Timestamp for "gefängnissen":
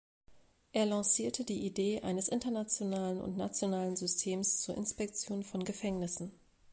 5.63-6.31